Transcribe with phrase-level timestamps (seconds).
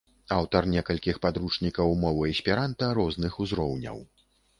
[0.35, 4.01] Аўтар некалькіх падручнікаў мовы эсперанта розных узроўняў.